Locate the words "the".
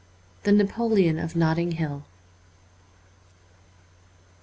0.45-0.51